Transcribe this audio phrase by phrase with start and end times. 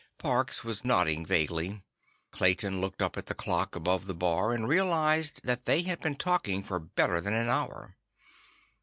[0.17, 1.83] Parks was nodding vaguely.
[2.31, 6.15] Clayton looked up at the clock above the bar and realized that they had been
[6.15, 7.95] talking for better than an hour.